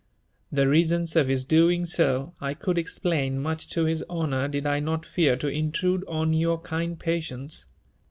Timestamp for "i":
2.41-2.55, 4.65-4.79